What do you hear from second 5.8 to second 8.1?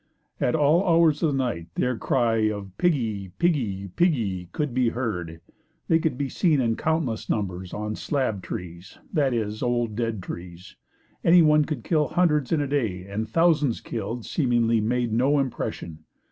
They could be seen in countless numbers on the